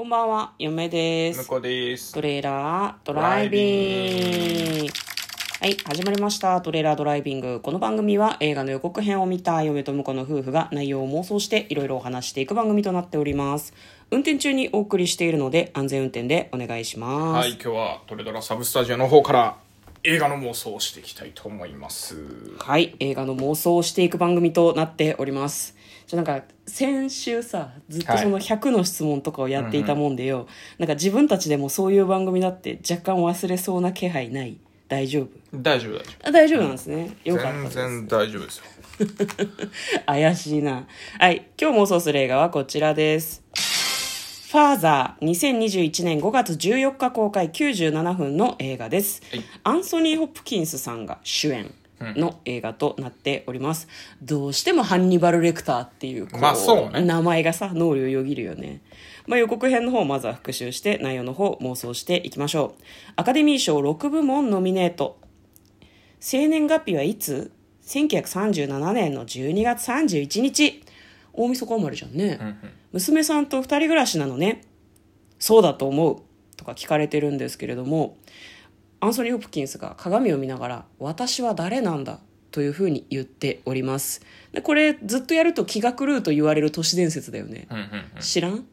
[0.00, 1.40] こんばんは、嫁です。
[1.40, 4.92] 向こうですトレーラードライビング。
[5.60, 6.58] はい、始まりました。
[6.62, 7.60] トレーラードライビング。
[7.60, 13.74] この番組は映画の予告編を見た嫁と婿の夫婦が内容を妄想していろいろお話していく番組となっております。
[14.10, 17.36] 運転中にお送りしているので安全運転でお願いします。
[17.36, 19.58] はい今日はトレドラサブスタジオの方から
[20.02, 22.16] 映画の妄想をしていきたいと思います
[22.58, 25.76] はい、映画の妄想をしていく番組となっております。
[26.10, 30.48] じゃなんか先週さずっとその100の質問とかをやっていたもんでよ、
[30.78, 34.58] なんか自分たちでもそういう番組だって若干忘れそうな気配ない。
[34.88, 35.28] 大丈夫？
[35.54, 38.64] 大丈夫大丈あ大丈夫なんですね、よかった全然大丈夫ですよ。
[40.04, 40.88] 怪しいな。
[41.20, 41.46] はい。
[41.56, 43.44] 今日妄想する映画はこちらです。
[44.50, 49.44] ファーザー2021年5月14日公開97分の映画です、はい。
[49.62, 53.88] アンソニー・ホプキンスさんが主演の映画となっております、
[54.22, 58.80] どうしてもハンニバル・レクターっていうこう、まあそうね名前がさ脳裏をよぎるよね、
[59.26, 62.82] まあ、予告編の方をまずは復習して内容の方妄想していきましょう
[63.16, 65.20] アカデミー賞6部門ノミネート
[66.20, 67.50] 生年月日はいつ
[67.86, 70.84] ?1937 年の12月31日。
[71.32, 72.38] 大晦日生まれじゃんね。
[72.92, 74.62] 娘さんと二人暮らしなのね。
[75.38, 76.22] そうだと思う。
[76.56, 78.18] とか聞かれてるんですけれども、
[79.00, 82.20] アンソニー・ホプキンスが鏡を見ながら、私は誰なんだ
[82.50, 84.20] というふうに言っております。
[84.52, 87.66] でこれずっとやると気が狂うと言われる都市伝説だよね。
[87.70, 87.82] うんうん
[88.16, 88.66] うん知らん？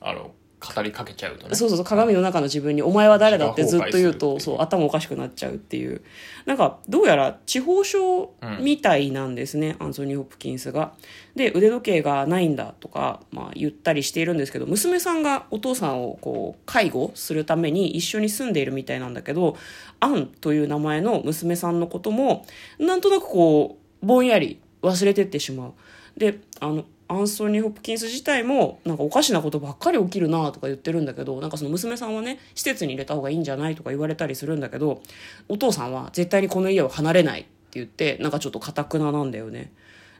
[0.00, 1.54] あの語りかけちゃうとね。
[1.54, 1.86] そうそうそう。
[1.86, 6.02] 鏡の中の自分に「お前は誰だ?」ってずっと言うとそう頭おかしくなっちゃうっていう。
[6.44, 10.92] なんかどうやら地方症みたいなんですね、アンソニー・ホプキンスが。
[11.34, 19.56] で腕時計がないんだとか、まあ、言ったりしているんですけど娘さんがお父さんをこう介護するために一緒に住んでいるみたいなんだけど
[20.00, 22.44] アンという名前の娘さんのことも
[22.78, 25.72] なんとなくこうぼんやり忘れてってしまう
[26.16, 35.02] であのアンソニー・ホプキンス自体もなんかおかしなことばっかり起きるなとか言ってるんだけどなんかその娘さんはね施設に入れた方がいいんじゃないとか言われたりするんだけど
[35.48, 39.72] お父さんは絶対にこの家を離れないって言ってなんかちょっとかたくななんだよね。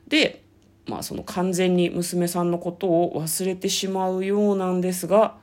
[0.09, 0.43] で
[0.89, 5.37] まあその完全に娘さんのことを忘れてしまうようなんですが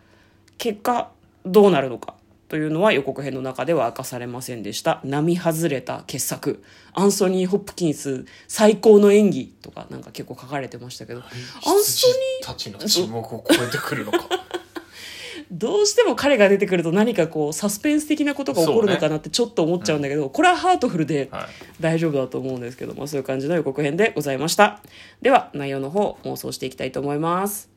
[0.57, 1.11] 結果
[1.45, 2.16] どうなるのか。
[2.47, 5.01] というのは予告編の中では明かされませんでした。
[5.03, 6.63] 並外れた傑作。
[6.93, 11.19] アンソニー・ホプキンス最高の演技とかなんか結構書かれてましたけど。
[11.19, 14.19] アンソニーたちの沈黙を超えてくるのか。
[15.51, 21.45] どうしても彼が出てくると何かこうサスペンス的なことが起こるのかなってちょっと思っちゃうんだけど、これはハートフルではい。
[21.79, 24.81] 大丈夫だと思うんですけど、まあ、そういう感じの予告編でございました。
[25.21, 27.76] では内容の方妄想していきたいと思います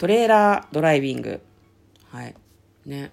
[0.00, 1.42] トレーラードライビング。
[2.08, 2.34] はい。
[2.86, 3.12] ね。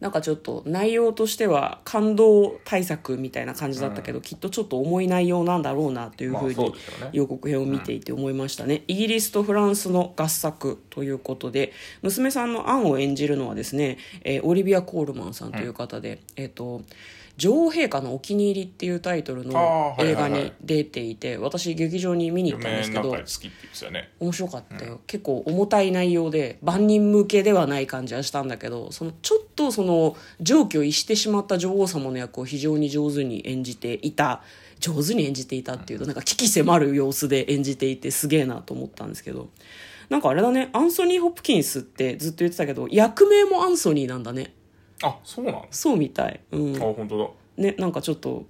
[0.00, 6.74] なんかちょっと内容としては感動対策みたいな感じだったけど、きっとちょっと重い内容なんだろうなというふうに
[7.12, 16.82] 予告編を見ていて思いましたね、イギリスとフランスの合作ということで娘さんのアンを演じるのはですね、えーオリビア・コールマンさんという方で、えっ、と
[17.36, 24.10] 女王陛下のお気に入りっていうタイトルの映画に出ていて私劇場に見に行ったんですけど嫁の中で好きって言ってたよね。
[24.20, 34.42] 面白かったよ、結構重たい内容で万人向けではない感じはしたんだけどそのちょっとその常軌を逸してしまった女王様の役を非常に上手に演じていた
[34.78, 39.48] 上手に演じていたっていうとなんか危機迫る様子で演じていてすげえなと思ったんですけど。
[40.10, 44.52] なんかあれだねアンソニー・ホプキンスってずっと言ってたけど役名もアンソニーなんだね
[45.04, 46.40] あそうなんですそうみたい。
[46.52, 46.76] うん。
[46.76, 47.62] あ本当だ。
[47.62, 48.46] ねなんかちょっと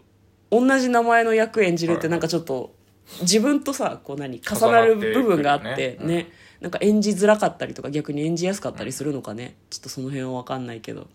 [0.51, 2.75] 同じ名前の役演じるってはいなんかちょっと
[3.21, 6.15] 自分とさこう何重なる部分があってね。
[6.15, 6.29] よね
[6.61, 9.57] なんか演じづらかったりとか逆に演じやすかったりするのかね。
[9.69, 11.09] ちょっとその辺は分かんないけど。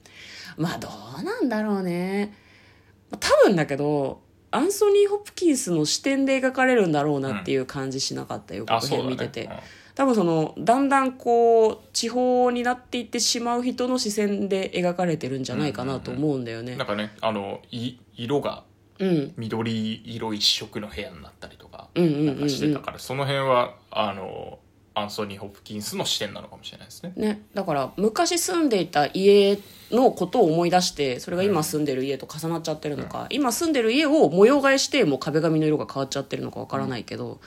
[0.57, 0.89] まあど
[1.19, 2.35] うなんだろうね。
[3.09, 4.21] まあ多分だけど
[4.51, 9.01] アンソニー・ホプキンスの視点で描かれるんだろうなっていう感じしなかった予告あそうだね。
[9.03, 9.51] 編見てて、うん
[9.99, 16.77] 多分そのだんだんこう地方になっていってしまう人の視線で描かれてるんじゃないかなと思うんだよね。
[16.77, 18.63] なんかねあのい色が
[18.97, 19.33] うん。
[19.35, 22.25] 緑色一色の部屋になったりとかうんうんうんうん。
[22.27, 24.59] なんかしてたからその辺はあの
[24.93, 27.11] アンソニー・ホプキンスの視点なのかもしれないですね。
[27.17, 29.59] ね、だから昔住んでいた家
[29.91, 37.41] のことを思い出してそれが今住んでる家と重なっちゃってるのか、今住んでる家を模様替えしてもう壁紙の色が変わっちゃってるのかわからないけど、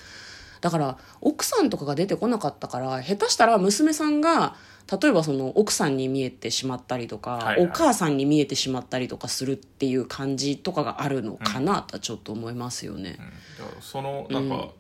[0.63, 4.55] だから奥さんとかが出てこなかったから下手したら娘さんが
[5.01, 7.67] 例えばその奥さんに見えてしまったりとか、はいはい。
[7.67, 13.19] お母さんに見えてしまったりとかするっていう感じとかがあるのかなとはちょっと思いますよね。
[13.19, 13.83] うん。
[13.83, 14.71] そのなんか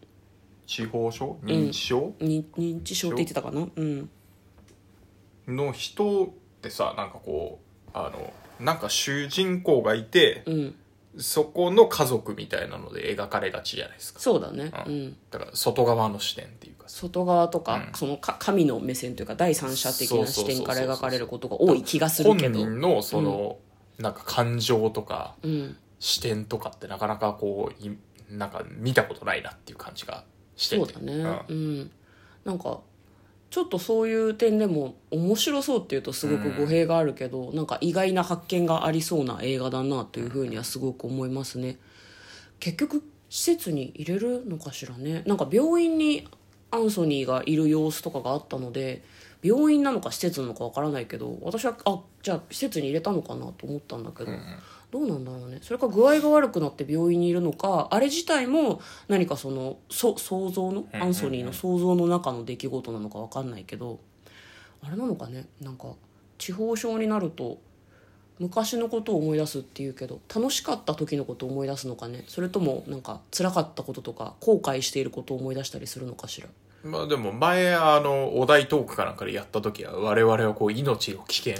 [0.66, 2.14] 地方症認知症？
[2.20, 3.66] に認知症って言ってたかな？
[3.74, 4.10] うん。
[5.48, 6.28] の人っ
[6.62, 10.74] てさなんかこうあのなんか主人公がいてうん
[11.18, 14.20] そこの家族みたいなので描かれがちじゃないですか。
[14.20, 14.72] そうだね。
[14.86, 15.06] ううん。
[15.08, 16.88] んだから外側の視点っていうか。
[16.88, 17.92] 外側とか、うん。
[17.94, 22.58] そのか神の目線というか第三者的な視点から描かれることが多い気がする本けど。
[22.58, 23.58] 人のその、
[23.98, 25.76] なんか感情とかうん。
[25.98, 27.96] 視点とかってなかなかこうい
[28.28, 30.24] なんか見たことないなっていう感じが
[30.56, 30.84] してて。
[30.84, 31.42] そうだね。
[31.48, 31.90] うん、
[32.44, 32.80] なんか
[33.52, 41.76] ちょっとそういう点でも面白そうっていうとすごく語弊があるけど、なんか意外な発見がありそうな映画だなというふうにはすごく思いますね。
[42.60, 45.22] 結局施設に入れるのかしらね。
[45.26, 46.26] なんか病院に
[46.70, 49.02] アンソニーがいる様子とかがあったので
[49.42, 54.32] 病院なのか施設なのかわからないけど私はあじゃあ施設に入れたのかなと思ったんだけど、
[54.92, 55.58] どうなんだろうね。
[55.62, 64.00] それか具合が悪くなって病院にいるのかあれ自体も何かそのそ想像のアンソニーの想像の中の出来事なのか分かんないけど
[64.82, 65.46] あれなのかね。
[65.62, 65.94] なんか
[66.36, 67.58] 地方症になると
[68.38, 72.24] 昔のことを思い出すっていうけど楽しかった時のことを思い出すのかね。
[72.28, 76.48] それともなんか辛かったこととか後悔していることを思い出したりするのかしら
[76.84, 81.54] まあでも前あのお題トークかなんかでやった時は我々はこう命の危険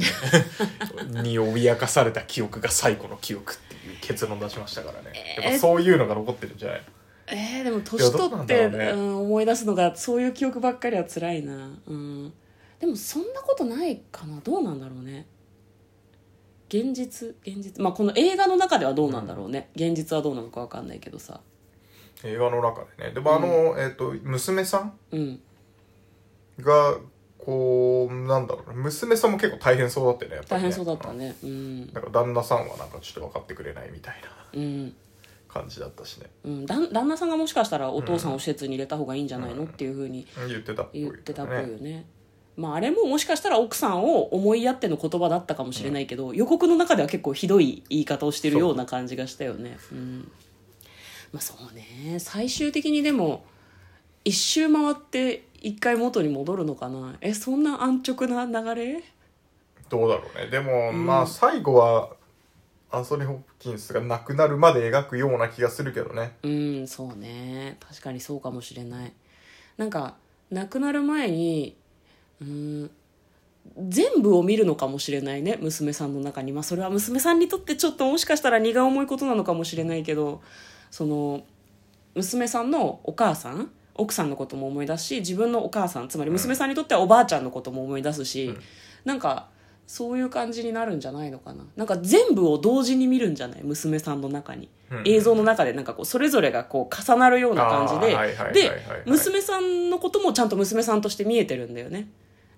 [1.23, 5.45] に脅かされた記憶が最古の記憶っていう結論出しましたからね、えー。
[5.45, 6.83] やっぱそういうのが残ってるんじゃない？
[7.29, 8.91] えー、でも年取って、うね。
[8.91, 12.33] うん、思い出すのがそういう記憶ばっかりは辛いな、うん、
[12.81, 14.41] でもそんなことないかな。
[14.41, 15.27] どうなんだろうね。
[16.69, 17.81] 現実現実。
[17.83, 21.41] まあこの映画の中ではどうなんだろうね、現実はどうなのか分かんないけどさ
[22.25, 23.13] 映画の中でね。
[23.13, 24.93] でもあの、えっ、と娘さん？
[25.13, 25.41] うん。
[26.61, 26.97] が
[27.39, 30.69] こうなんだろうな娘さんも結構大変そうだったよねやっぱりね。
[30.69, 31.35] 大変そうだったね。
[31.43, 31.93] うん。
[31.93, 34.95] だから旦那さんはなんかちょっと分かってくれないみたいなうん、
[35.49, 36.27] 感じだったしね。
[36.45, 39.65] うん、だん旦那さんがもしかしたらお父さんを施設に入れた方がいいんじゃないの？
[39.65, 42.05] っていうふうに言ってたっぽい言ってたっぽいねよね。
[42.55, 49.79] まああれももしかしたら奥さんを思いやっての言葉だったかもしれないけど、予告の中では結構ひどい言い方をしてるような感じがしたよね。
[49.91, 50.31] うん
[51.33, 52.19] まあそうね。
[52.19, 53.45] 最終的にでも
[54.25, 57.17] 一周回って一回元に戻るのかな。
[57.21, 59.03] えそんな安直な流れ？
[59.89, 60.47] どうだろうね。
[60.51, 62.11] でも、まあ最後は
[62.91, 66.37] アンソニー・ホプキンスが亡くなるまで描くような気がするけどね。
[66.43, 67.79] うんそうね。
[67.81, 69.13] 確かにそうかもしれない。
[69.77, 70.17] なんか
[70.51, 71.77] 亡くなる前に
[72.41, 72.91] うん
[73.79, 76.53] 全部を見るのかもしれないね娘さんの中に。
[76.53, 80.43] まあそれは娘さんにとってちょっともしかしたら荷が重いことなのかもしれないけど
[80.93, 81.43] その
[82.15, 88.55] 娘さんのお母さん奥さんのことも思い出すし自分のお母さんつまり娘さんにとってはおばあちゃんのことも思い出すし、
[89.05, 89.49] なんか
[89.87, 91.65] そういう感じになるんじゃないのかな。
[91.77, 93.63] なんか全部を同時に見るんじゃない？
[93.65, 95.03] 娘さんの中に、うん。
[95.05, 98.11] 映像の中でなんかこうそれぞれがこう重なるような感じで。
[98.11, 98.33] ではい
[99.07, 102.09] 娘さんのこともちゃんと娘さんとして見えてるんだよね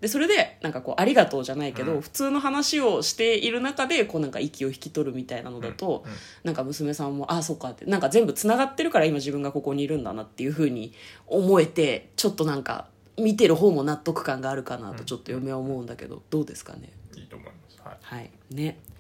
[0.05, 2.01] でそれでなんかこうありがとうじゃないけど、うん。
[2.03, 6.11] 普通の話をしている中でこうなんか息を引き取るみたいなのだと、うん。
[6.11, 6.19] うん。
[6.45, 10.93] なんか娘さんもあそうかってなんか全部つながってるから今自分がここにいるんだなっていうふうに
[11.27, 16.91] 思えてちょっとなんか見てる方も納得感があるかなとちょっと嫁は思うんだけど、どうですかね？
[17.17, 17.81] いいと思います。
[17.83, 17.97] はい。
[18.03, 18.31] はい。
[18.51, 18.79] ね「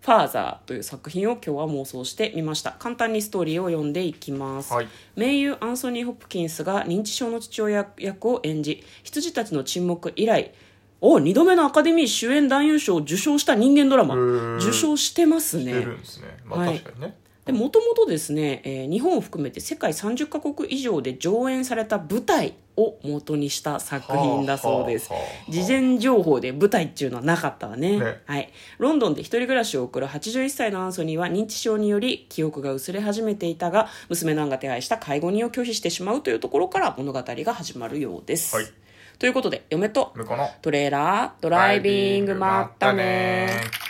[0.00, 2.72] ファーザー」という作品を今日は妄想してみました。
[2.72, 4.88] 簡単にストーリーを読んでいきます、はい。
[5.16, 10.52] 名優アンソニー・ホプキンスが認知症の父親役を演じ羊たちの沈黙以来
[11.00, 14.14] お2度目のアカデミー主演男優賞を受賞した人間ドラマ。
[14.58, 15.72] 受賞してますね。
[15.72, 15.86] ね。
[16.44, 16.78] まあはい。
[16.80, 25.10] 確かにね、でもともとですね、えー日本を含めて世界30カ国以上で上演された舞台を元にした作品だそうです。
[25.10, 27.98] はあはあはあ事前情報で舞台っていうのはなかったわね。
[27.98, 28.20] ね。
[28.26, 38.66] はい、ロンドンで一人暮らしを送る81歳のアンソニーは認知症により記憶が薄れ始めていたが娘のアンが手配した介護人を拒否してしまうというところから物語が始まるようです、はい。
[39.18, 40.14] ということで嫁と
[40.62, 43.46] トレーラードライビングまったね。
[43.48, 43.89] まったね